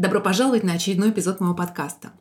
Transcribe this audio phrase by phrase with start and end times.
[0.00, 2.12] Добро пожаловать на очередной эпизод моего подкаста.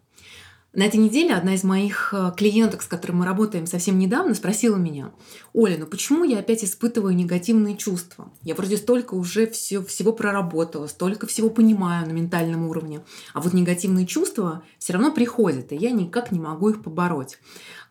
[0.73, 4.75] На этой неделе одна из моих э, клиенток, с которой мы работаем совсем недавно, спросила
[4.75, 5.13] меня,
[5.53, 8.33] Оля, ну почему я опять испытываю негативные чувства?
[8.43, 12.99] Я вроде столько уже все, всего проработала, столько всего понимаю на ментальном уровне,
[13.33, 17.37] а вот негативные чувства все равно приходят, и я никак не могу их побороть.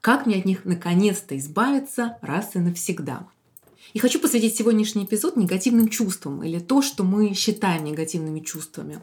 [0.03, 3.27] Как мне от них наконец-то избавиться раз и навсегда?
[3.95, 9.01] И хочу посвятить сегодняшний эпизод негативным чувствам или то, что мы считаем негативными чувствами.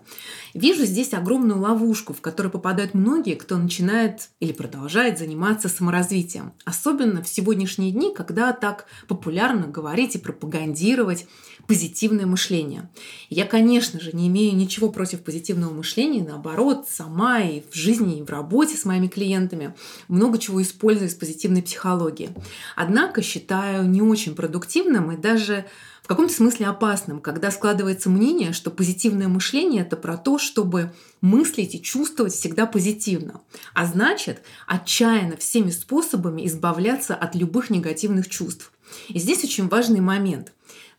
[0.54, 6.54] Вижу здесь огромную ловушку, в которую попадают многие, кто начинает или продолжает заниматься саморазвитием.
[6.66, 11.26] Особенно в сегодняшние дни, когда так популярно говорить и пропагандировать
[11.68, 12.90] позитивное мышление.
[13.30, 18.24] Я, конечно же, не имею ничего против позитивного мышления, наоборот, сама и в жизни, и
[18.24, 19.76] в работе с моими клиентами
[20.08, 22.30] много чего использую из позитивной психологии.
[22.76, 25.66] Однако считаю не очень продуктивным и даже
[26.06, 31.74] в каком-то смысле опасным, когда складывается мнение, что позитивное мышление это про то, чтобы мыслить
[31.74, 33.42] и чувствовать всегда позитивно.
[33.74, 38.72] А значит, отчаянно всеми способами избавляться от любых негативных чувств.
[39.10, 40.54] И здесь очень важный момент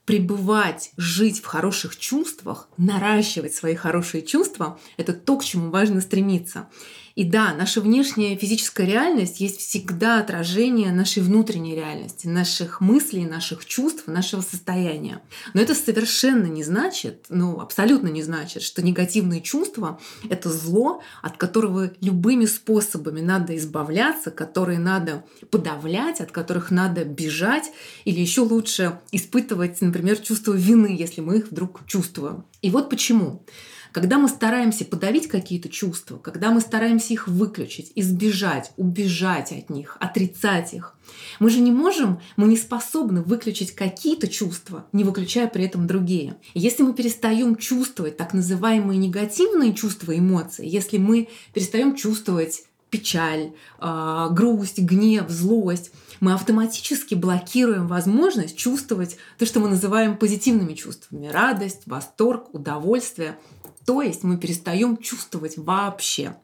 [0.06, 6.68] пребывать, жить в хороших чувствах, наращивать свои хорошие чувства– это то, к чему важно стремиться.
[7.16, 13.64] И да, наша внешняя физическая реальность есть всегда отражение нашей внутренней реальности, наших мыслей, наших
[13.64, 15.22] чувств, нашего состояния.
[15.54, 21.38] Но это совершенно не значит, ну абсолютно не значит, что негативные чувства— это зло, от
[21.38, 27.72] которого любыми способами надо избавляться, которые надо подавлять, от которых надо бежать
[28.04, 32.44] или еще лучше испытывать, например, чувство вины, если мы их вдруг чувствуем.
[32.60, 33.42] И вот почему.
[33.96, 39.96] Когда мы стараемся подавить какие-то чувства, когда мы стараемся их выключить, избежать, убежать от них,
[40.00, 40.92] отрицать их,
[41.40, 46.36] мы же не можем, мы не способны выключить какие-то чувства, не выключая при этом другие.
[46.52, 54.28] если мы перестаем чувствовать так называемые негативные чувства, эмоции, если мы перестаем чувствовать печаль, а,
[54.28, 55.90] грусть, гнев, злость,
[56.20, 61.28] мы автоматически блокируем возможность чувствовать то, что мы называем позитивными чувствами.
[61.28, 63.36] Радость, восторг, удовольствие.
[63.86, 66.36] То есть мы перестаем чувствовать вообще.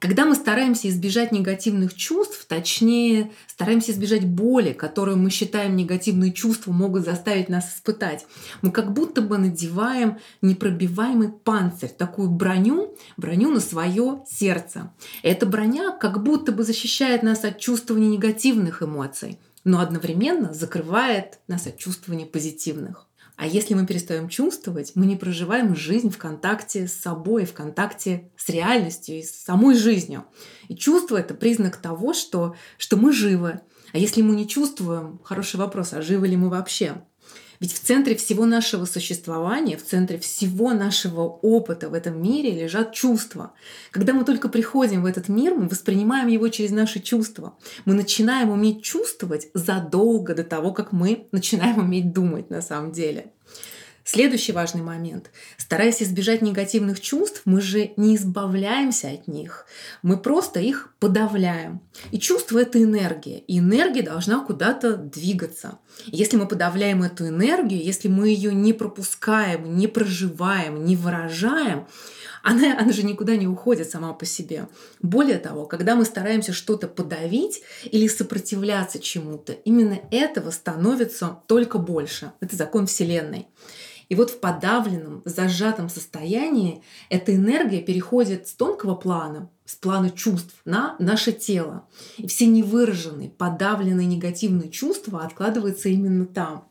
[0.00, 6.72] Когда мы стараемся избежать негативных чувств, точнее, стараемся избежать боли, которую мы считаем негативные чувства
[6.72, 8.26] могут заставить нас испытать,
[8.60, 14.92] мы как будто бы надеваем непробиваемый панцирь, такую броню, броню на свое сердце.
[15.22, 21.66] Эта броня как будто бы защищает нас от чувствования негативных эмоций, но одновременно закрывает нас
[21.66, 23.06] от чувствования позитивных.
[23.36, 28.30] А если мы перестаем чувствовать, мы не проживаем жизнь в контакте с собой, в контакте
[28.36, 30.24] с реальностью и с самой жизнью.
[30.68, 33.60] И чувство— это признак того, что, что мы живы.
[33.92, 37.02] А если мы не чувствуем, хороший вопрос, а живы ли мы вообще?
[37.64, 42.92] Ведь в центре всего нашего существования, в центре всего нашего опыта в этом мире лежат
[42.92, 43.54] чувства.
[43.90, 47.56] Когда мы только приходим в этот мир, мы воспринимаем его через наши чувства.
[47.86, 53.32] Мы начинаем уметь чувствовать задолго до того, как мы начинаем уметь думать на самом деле.
[54.06, 55.30] Следующий важный момент.
[55.56, 59.64] Стараясь избежать негативных чувств, мы же не избавляемся от них.
[60.02, 61.80] Мы просто их подавляем.
[62.10, 63.38] И чувство— это энергия.
[63.38, 65.78] И энергия должна куда-то двигаться.
[66.04, 71.86] Если мы подавляем эту энергию, если мы ее не пропускаем, не проживаем, не выражаем,
[72.42, 74.68] она, она же никуда не уходит сама по себе.
[75.00, 82.32] Более того, когда мы стараемся что-то подавить или сопротивляться чему-то, именно этого становится только больше.
[82.40, 83.48] Это закон Вселенной.
[84.08, 90.54] И вот в подавленном, зажатом состоянии эта энергия переходит с тонкого плана, с плана чувств
[90.64, 91.86] на наше тело.
[92.16, 96.68] И все невыраженные, подавленные негативные чувства откладываются именно там.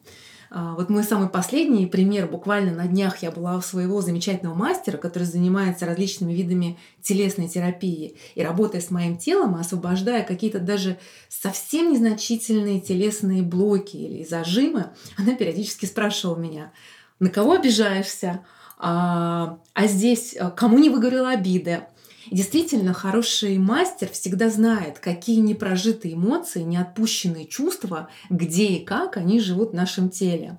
[0.56, 2.28] А, вот мой самый последний пример.
[2.28, 8.18] Буквально на днях я была у своего замечательного мастера, который занимается различными видами телесной терапии.
[8.36, 15.34] И работая с моим телом, освобождая какие-то даже совсем незначительные телесные блоки или зажимы, она
[15.34, 16.72] периодически спрашивала меня,
[17.20, 18.46] на кого обижаешься,
[18.78, 21.84] а, а здесь а, кому не выговорила обиды,
[22.30, 29.40] и действительно, хороший мастер всегда знает, какие непрожитые эмоции, неотпущенные чувства, где и как они
[29.40, 30.58] живут в нашем теле.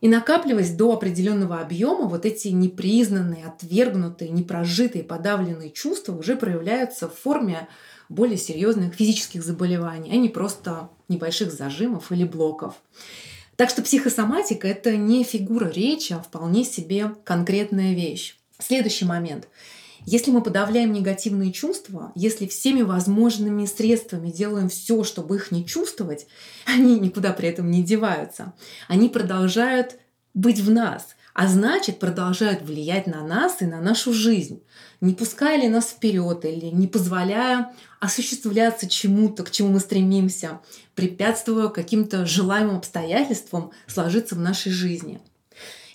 [0.00, 7.14] И накапливаясь до определенного объема, вот эти непризнанные, отвергнутые, непрожитые, подавленные чувства уже проявляются в
[7.14, 7.68] форме
[8.08, 12.74] более серьезных физических заболеваний, а не просто небольших зажимов или блоков.
[13.58, 18.36] Так что психосоматика– это не фигура речи, а вполне себе конкретная вещь.
[18.60, 19.48] Следующий момент.
[20.06, 26.28] Если мы подавляем негативные чувства, если всеми возможными средствами делаем все, чтобы их не чувствовать,
[26.66, 28.52] они никуда при этом не деваются.
[28.86, 29.96] Они продолжают
[30.34, 34.62] быть в нас, а значит продолжают влиять на нас и на нашу жизнь,
[35.00, 40.60] не пуская ли нас вперед или не позволяя осуществляться чему-то, к чему мы стремимся,
[40.94, 45.20] препятствуя каким-то желаемым обстоятельствам сложиться в нашей жизни.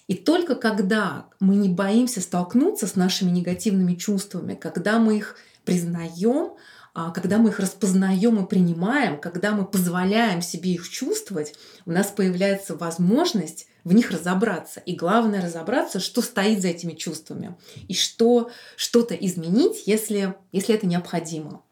[0.07, 6.51] И только когда мы не боимся столкнуться с нашими негативными чувствами, когда мы их признаем,
[6.93, 11.53] а, когда мы их распознаем и принимаем, когда мы позволяем себе их чувствовать,
[11.85, 14.79] у нас появляется возможность в них разобраться.
[14.81, 17.55] И главное разобраться, что стоит за этими чувствами
[17.87, 21.63] и что что-то изменить, если, если это необходимо.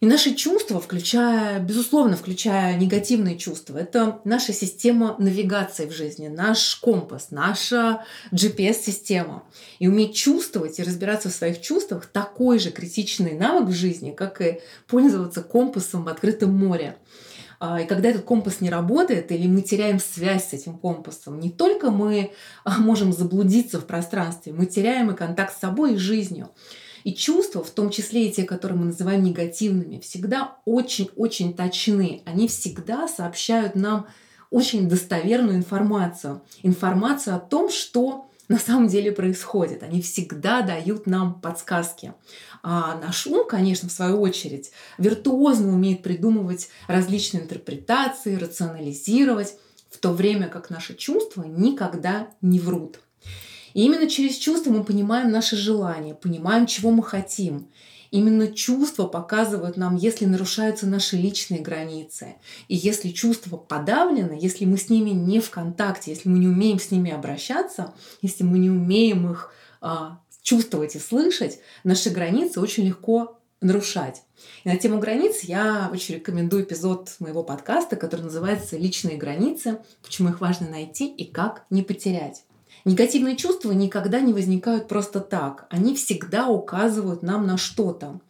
[0.00, 6.76] И наши чувства, включая, безусловно, включая негативные чувства, это наша система навигации в жизни, наш
[6.76, 9.44] компас, наша GPS-система.
[9.78, 14.42] И уметь чувствовать и разбираться в своих чувствах такой же критичный навык в жизни, как
[14.42, 16.98] и пользоваться компасом в открытом море.
[17.58, 21.50] А, и когда этот компас не работает или мы теряем связь с этим компасом, не
[21.50, 22.32] только мы
[22.64, 26.50] а, можем заблудиться в пространстве, мы теряем и контакт с собой и жизнью.
[27.04, 32.22] И чувства, в том числе и те, которые мы называем негативными, всегда очень-очень точны.
[32.26, 34.08] Они всегда сообщают нам
[34.50, 36.42] очень достоверную информацию.
[36.64, 39.82] Информацию о том, что на самом деле происходит.
[39.82, 42.14] Они всегда дают нам подсказки.
[42.62, 49.54] А наш ум, конечно, в свою очередь, виртуозно умеет придумывать различные интерпретации, рационализировать,
[49.90, 53.00] в то время как наши чувства никогда не врут.
[53.72, 57.68] И именно через чувства мы понимаем наши желания, понимаем, чего мы хотим.
[58.10, 62.36] Именно чувства показывают нам, если нарушаются наши личные границы.
[62.68, 66.78] И если чувства подавлены, если мы с ними не в контакте, если мы не умеем
[66.78, 72.84] с ними обращаться, если мы не умеем их а, чувствовать и слышать, наши границы очень
[72.84, 74.22] легко нарушать.
[74.64, 79.78] И на тему границ я очень рекомендую эпизод моего подкаста, который называется «Личные границы.
[80.02, 82.44] Почему их важно найти и как не потерять».
[82.86, 85.66] Негативные чувства никогда не возникают просто так.
[85.70, 88.20] Они всегда указывают нам на что-то.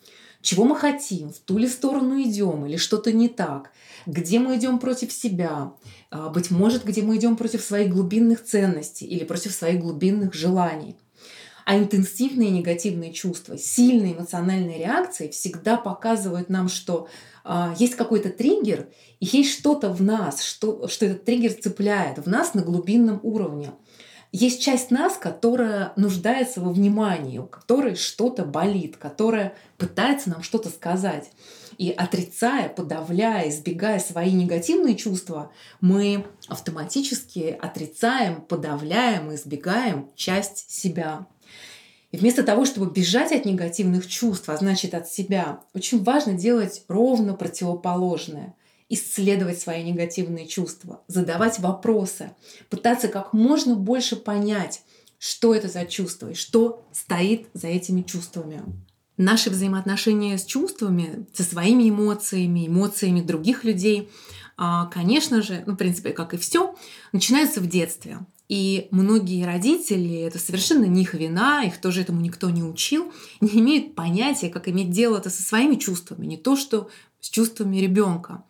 [0.40, 3.70] Чего мы хотим, в ту ли сторону идем или что-то не так,
[4.06, 5.74] где мы идем против себя,
[6.10, 10.96] а, быть может, где мы идем против своих глубинных ценностей или против своих глубинных желаний.
[11.66, 17.08] А интенсивные негативные чувства, сильные эмоциональные реакции всегда показывают нам, что
[17.44, 18.88] э, есть какой-то триггер,
[19.20, 23.72] и есть что-то в нас, что, что этот триггер цепляет в нас на глубинном уровне
[24.32, 30.68] есть часть нас, которая нуждается во внимании, у которой что-то болит, которая пытается нам что-то
[30.68, 31.30] сказать.
[31.78, 41.26] И отрицая, подавляя, избегая свои негативные чувства, мы автоматически отрицаем, подавляем, избегаем часть себя.
[42.12, 46.84] И вместо того, чтобы бежать от негативных чувств, а значит от себя, очень важно делать
[46.88, 48.54] ровно противоположное–
[48.88, 52.32] исследовать свои негативные чувства, задавать вопросы,
[52.70, 54.82] пытаться как можно больше понять,
[55.18, 58.62] что это за чувство и что стоит за этими чувствами.
[59.16, 64.10] Наши взаимоотношения с чувствами, со своими эмоциями, эмоциями других людей,
[64.58, 66.74] а, конечно же, ну, в принципе, как и все,
[67.12, 68.18] начинаются в детстве.
[68.48, 73.58] И многие родители, это совершенно не их вина, их тоже этому никто не учил, не
[73.60, 76.88] имеют понятия, как иметь дело это со своими чувствами, не то, что
[77.26, 78.44] с чувствами ребенка.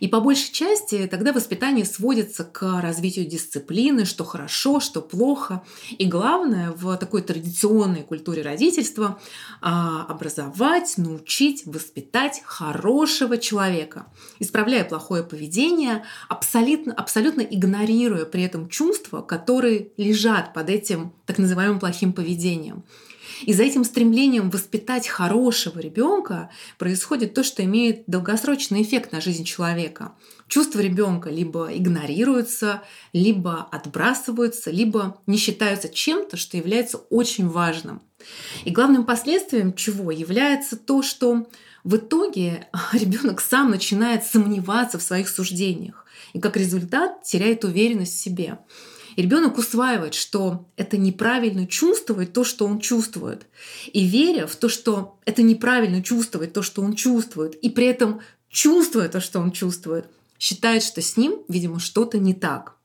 [0.00, 5.62] И по большей части тогда воспитание сводится к развитию дисциплины, что хорошо, что плохо.
[5.96, 9.18] И главное в такой традиционной культуре родительства
[9.62, 14.06] а, образовать, научить, воспитать хорошего человека,
[14.40, 21.80] исправляя плохое поведение, абсолютно, абсолютно игнорируя при этом чувства, которые лежат под этим так называемым
[21.80, 22.84] плохим поведением.
[23.42, 29.44] И за этим стремлением воспитать хорошего ребенка происходит то, что имеет долгосрочный эффект на жизнь
[29.44, 30.12] человека.
[30.48, 32.82] Чувства ребенка либо игнорируются,
[33.12, 38.00] либо отбрасываются, либо не считаются чем-то, что является очень важным.
[38.64, 41.48] И главным последствием чего является то, что
[41.84, 48.20] в итоге ребенок сам начинает сомневаться в своих суждениях и как результат теряет уверенность в
[48.20, 48.58] себе.
[49.18, 53.46] И ребенок усваивает, что это неправильно чувствовать то, что он чувствует.
[53.92, 58.20] И веря в то, что это неправильно чувствовать то, что он чувствует, и при этом
[58.48, 60.04] чувствуя то, что он чувствует,
[60.38, 62.76] считает, что с ним, видимо, что-то не так.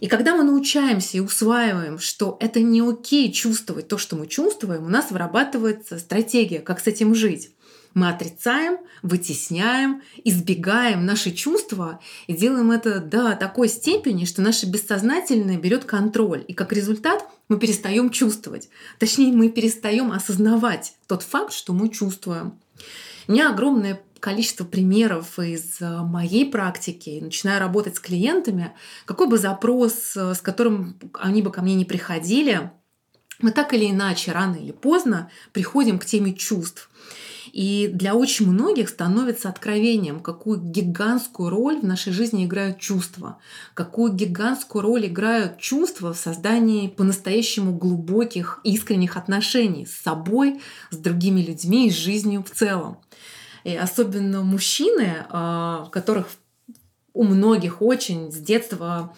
[0.00, 4.86] И когда мы научаемся и усваиваем, что это не окей чувствовать то, что мы чувствуем,
[4.86, 7.50] у нас вырабатывается стратегия, как с этим жить.
[7.94, 15.58] Мы отрицаем, вытесняем, избегаем наши чувства и делаем это до такой степени, что наше бессознательное
[15.58, 16.44] берет контроль.
[16.48, 18.68] И как результат мы перестаем чувствовать.
[18.98, 22.58] Точнее, мы перестаем осознавать тот факт, что мы чувствуем.
[23.28, 28.72] У меня огромное количество примеров из э, моей практики, начиная работать с клиентами,
[29.04, 32.70] какой бы запрос, э, с которым они бы ко мне не приходили,
[33.40, 36.88] мы так или иначе, рано или поздно, приходим к теме чувств.
[37.52, 43.38] И для очень многих становится откровением, какую гигантскую роль в нашей жизни играют чувства,
[43.74, 51.40] какую гигантскую роль играют чувства в создании по-настоящему глубоких, искренних отношений с собой, с другими
[51.40, 52.98] людьми и с жизнью в целом.
[53.64, 56.28] И особенно мужчины, а, в которых
[57.14, 59.14] у многих очень с детства,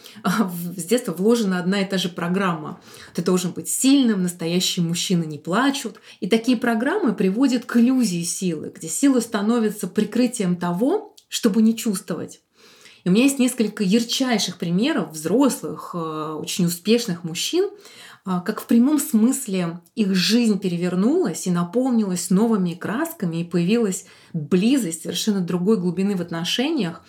[0.77, 2.81] с детства вложена одна и та же программа.
[3.15, 6.01] Ты должен быть сильным, настоящие мужчины не плачут.
[6.21, 12.41] И такие программы приводят к иллюзии силы, где сила становится прикрытием того, чтобы не чувствовать.
[13.05, 17.69] И у меня есть несколько ярчайших примеров взрослых, э, очень успешных мужчин,
[18.27, 25.03] а, как в прямом смысле их жизнь перевернулась и наполнилась новыми красками, и появилась близость
[25.03, 27.03] совершенно другой глубины в отношениях,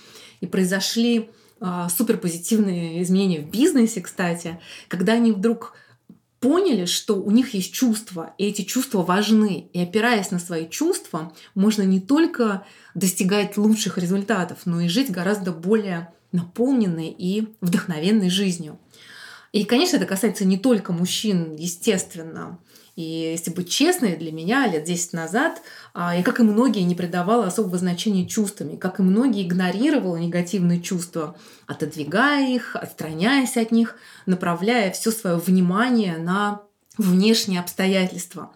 [0.46, 5.74] и произошли а, суперпозитивные изменения в бизнесе, кстати, когда они вдруг
[6.40, 9.68] поняли, что у них есть чувства, и эти чувства важны.
[9.74, 15.52] И опираясь на свои чувства, можно не только достигать лучших результатов, но и жить гораздо
[15.52, 18.78] более наполненной и вдохновенной жизнью.
[19.56, 22.60] И, конечно, это касается не только мужчин, естественно.
[22.98, 25.62] И если быть честной, для меня лет 10 назад
[25.94, 30.82] а, я, как и многие, не придавала особого значения чувствами, как и многие игнорировала негативные
[30.82, 33.96] чувства, отодвигая их, отстраняясь от них,
[34.26, 36.62] направляя все свое внимание на
[36.98, 38.52] внешние обстоятельства.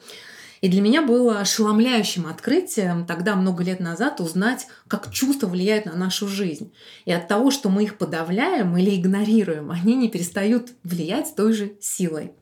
[0.61, 5.95] И для меня было ошеломляющим открытием тогда, много лет назад, узнать, как чувства влияют на
[5.95, 6.73] нашу жизнь.
[7.05, 11.73] И от того, что мы их подавляем или игнорируем, они не перестают влиять той же
[11.79, 12.33] силой.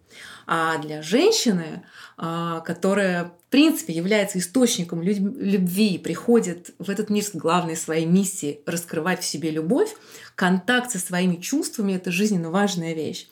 [0.50, 1.84] А для женщины,
[2.16, 8.06] а, которая в принципе является источником любви и приходит в этот мир с главной своей
[8.06, 9.94] миссией раскрывать в себе любовь,
[10.36, 13.28] контакт со своими чувствами– это жизненно важная вещь.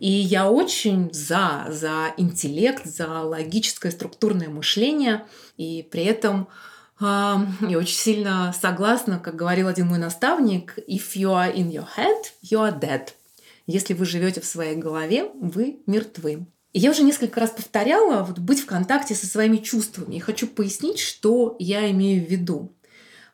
[0.00, 5.26] И я очень за, за интеллект, за логическое структурное мышление,
[5.58, 6.48] и при этом
[6.98, 11.86] э, я очень сильно согласна, как говорил один мой наставник, if you are in your
[11.98, 13.08] head, you are dead.
[13.66, 16.46] Если вы живете в своей голове, вы мертвы.
[16.72, 20.16] И я уже несколько раз повторяла вот, быть в контакте со своими чувствами.
[20.16, 22.74] И хочу пояснить, что я имею в виду.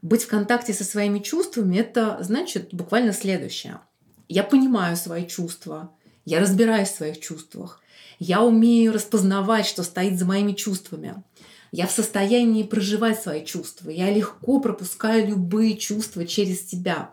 [0.02, 3.80] Быть в контакте со своими чувствами– это значит буквально следующее.
[4.28, 5.92] Я понимаю свои чувства,
[6.26, 7.80] я разбираюсь в своих чувствах.
[8.18, 11.22] Я умею распознавать, что стоит за моими чувствами.
[11.70, 13.90] Я в состоянии проживать свои чувства.
[13.90, 17.12] Я легко пропускаю любые чувства через себя.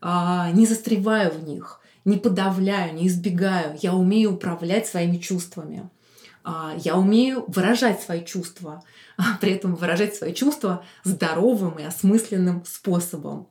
[0.00, 3.76] А, не застреваю в них, не подавляю, не избегаю.
[3.82, 5.90] Я умею управлять своими чувствами.
[6.44, 8.84] А, я умею выражать свои чувства,
[9.16, 13.48] а при этом выражать свои чувства здоровым и осмысленным способом.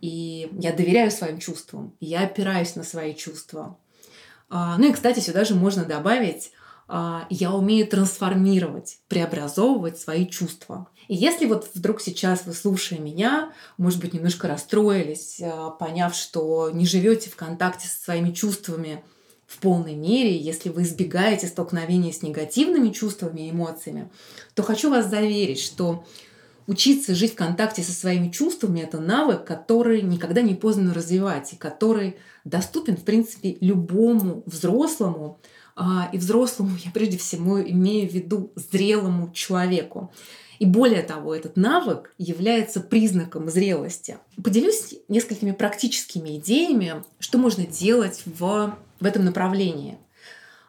[0.00, 3.78] И я доверяю своим чувствам, я опираюсь на свои чувства.
[4.54, 6.52] А, ну и, кстати, сюда же можно добавить
[6.86, 10.88] а, я умею трансформировать, преобразовывать свои чувства.
[11.08, 16.68] И если вот вдруг сейчас вы, слушая меня, может быть, немножко расстроились, а, поняв, что
[16.70, 19.02] не живете в контакте со своими чувствами
[19.46, 24.10] в полной мере, если вы избегаете столкновения с негативными чувствами и эмоциями,
[24.54, 26.04] то хочу вас заверить, что
[26.66, 31.56] учиться жить в контакте со своими чувствами– это навык, который никогда не поздно развивать и
[31.56, 35.38] который доступен, в принципе, любому взрослому,
[35.74, 40.12] а, и взрослому я прежде всего имею в виду зрелому человеку.
[40.58, 44.18] И более того, этот навык является признаком зрелости.
[44.42, 49.98] Поделюсь несколькими практическими идеями, что можно делать в, в этом направлении.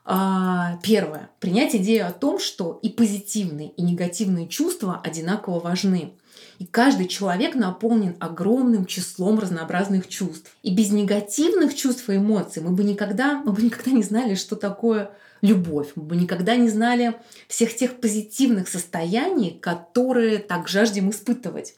[0.05, 1.29] А, первое.
[1.39, 6.13] Принять идею о том, что и позитивные, и негативные чувства одинаково важны.
[6.60, 10.55] И каждый человек наполнен огромным числом разнообразных чувств.
[10.62, 14.55] И без негативных чувств и эмоций мы бы никогда, мы бы никогда не знали, что
[14.55, 15.91] такое любовь.
[15.95, 17.15] Мы бы никогда не знали
[17.48, 21.75] всех тех позитивных состояний, которые так жаждем испытывать.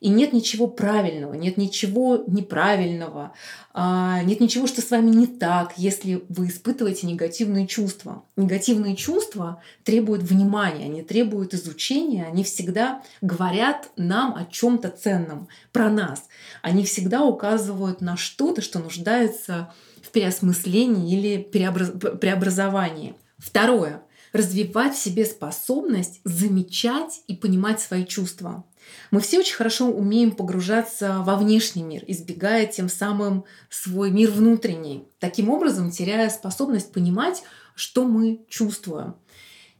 [0.00, 3.32] И нет ничего правильного, нет ничего неправильного,
[3.72, 8.22] а, нет ничего, что с вами не так, если вы испытываете негативные чувства.
[8.36, 15.90] Негативные чувства требуют внимания, они требуют изучения, они всегда говорят нам о чем-то ценном, про
[15.90, 16.24] нас.
[16.62, 19.72] Они всегда указывают на что-то, что нуждается
[20.02, 21.90] в переосмыслении или преобраз...
[22.20, 23.14] преобразовании.
[23.38, 24.02] Второе.
[24.32, 28.64] Развивать в себе способность замечать и понимать свои чувства.
[29.10, 35.08] Мы все очень хорошо умеем погружаться во внешний мир, избегая тем самым свой мир внутренний,
[35.18, 37.42] таким образом теряя способность понимать,
[37.74, 39.16] что мы чувствуем.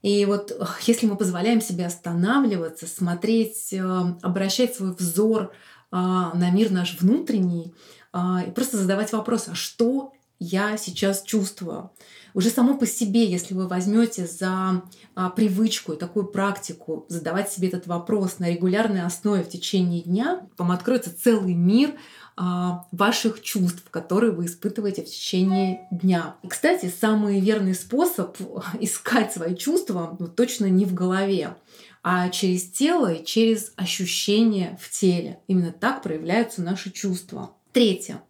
[0.02, 3.80] И вот если мы позволяем себе останавливаться, смотреть, э,
[4.22, 5.50] обращать свой взор э,
[5.90, 7.75] на мир наш внутренний
[8.12, 11.90] э, и просто задавать вопрос, а что я сейчас чувствую.
[12.35, 14.83] Уже само по себе, если вы возьмете за
[15.14, 20.47] а, привычку и такую практику задавать себе этот вопрос на регулярной основе в течение дня,
[20.59, 21.95] вам откроется целый мир
[22.37, 26.37] а, ваших чувств, которые вы испытываете в течение дня.
[26.43, 28.37] И, кстати, самый верный способ
[28.81, 31.57] искать свои чувства ну, точно не в голове,
[32.02, 35.40] а через тело и через ощущения в теле.
[35.47, 37.52] Именно так проявляются наши чувства.
[37.73, 38.21] Третье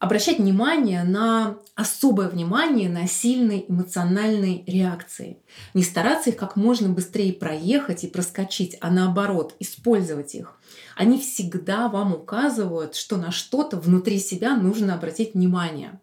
[0.00, 5.36] обращать внимание на особое внимание на сильные эмоциональные реакции.
[5.74, 10.58] Не стараться их как можно быстрее проехать и проскочить, а наоборот, использовать их.
[10.96, 16.00] Они всегда вам указывают, что на что-то внутри себя нужно обратить внимание.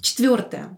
[0.00, 0.76] Четвертое.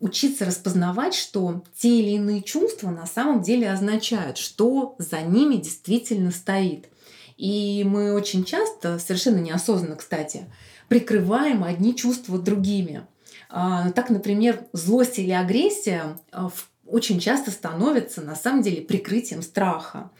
[0.00, 6.32] Учиться распознавать, что те или иные чувства на самом деле означают, что за ними действительно
[6.32, 6.88] стоит.
[7.36, 10.46] И мы очень часто, совершенно неосознанно, кстати,
[10.90, 13.06] прикрываем одни чувства другими.
[13.48, 16.50] А, так, например, злость или агрессия а,
[16.84, 20.10] очень часто становятся на самом деле прикрытием страха.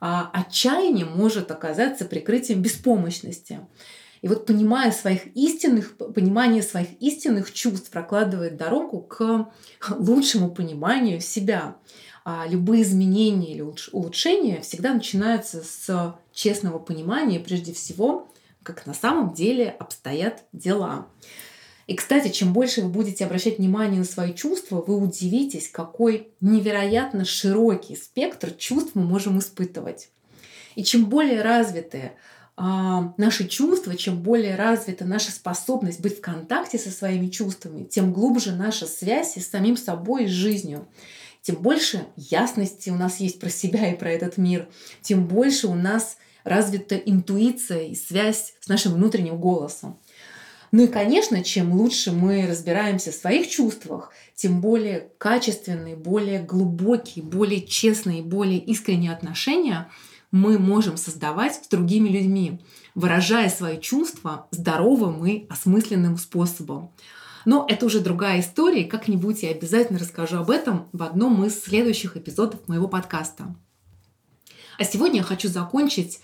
[0.00, 3.60] А отчаяние может оказаться прикрытием беспомощности.
[4.20, 9.48] И вот понимая своих истинных, понимание своих истинных чувств прокладывает дорогу к
[9.88, 11.76] лучшему пониманию себя.
[12.26, 18.28] А любые изменения или улучшения всегда начинаются с честного понимания, прежде всего,
[18.68, 21.06] как на самом деле обстоят дела.
[21.86, 27.24] И, кстати, чем больше вы будете обращать внимание на свои чувства, вы удивитесь, какой невероятно
[27.24, 30.10] широкий спектр чувств мы можем испытывать.
[30.74, 32.12] И чем более развиты
[32.56, 38.12] а, наши чувства, чем более развита наша способность быть в контакте со своими чувствами, тем
[38.12, 40.86] глубже наша связь с самим собой и с жизнью.
[41.40, 44.68] Тем больше ясности у нас есть про себя и про этот мир,
[45.00, 49.98] тем больше у нас развита интуиция и связь с нашим внутренним голосом.
[50.70, 57.24] Ну и, конечно, чем лучше мы разбираемся в своих чувствах, тем более качественные, более глубокие,
[57.24, 59.90] более честные, более искренние отношения
[60.30, 62.60] мы можем создавать с другими людьми,
[62.94, 66.90] выражая свои чувства здоровым и осмысленным способом.
[67.46, 72.16] Но это уже другая история, как-нибудь я обязательно расскажу об этом в одном из следующих
[72.16, 73.56] эпизодов моего подкаста.
[74.78, 76.20] А сегодня я хочу закончить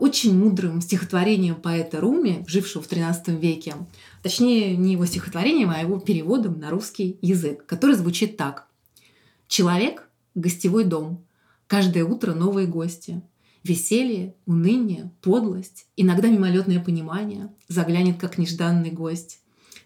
[0.00, 3.74] очень мудрым стихотворением поэта Руми, жившего в XIII веке.
[4.22, 8.66] Точнее, не его стихотворением, а его переводом на русский язык, который звучит так.
[9.48, 11.24] «Человек– гостевой дом.
[11.66, 13.22] Каждое утро новые гости.
[13.64, 19.38] Веселье, уныние, подлость, иногда мимолетное понимание заглянет как нежданный гость.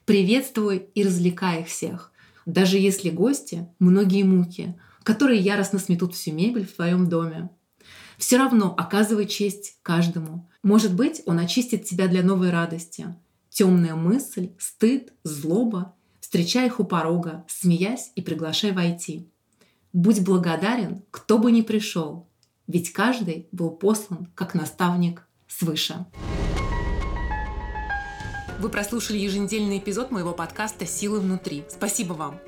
[0.06, 2.12] Приветствуй и развлекай их всех,
[2.46, 7.50] даже если гости– многие муки, которые яростно сметут всю мебель в твоем доме.
[8.18, 10.48] Все равно оказывай честь каждому.
[10.62, 13.14] Может быть, он очистит тебя для новой радости.
[13.50, 15.94] Темная мысль, стыд, злоба.
[16.20, 19.28] Встречай их у порога, смеясь и приглашай войти.
[19.92, 22.26] Будь благодарен, кто бы ни пришел,
[22.66, 26.04] ведь каждый был послан как наставник свыше.
[28.58, 31.64] Вы прослушали еженедельный эпизод моего подкаста «Силы внутри».
[31.68, 32.40] Спасибо вам!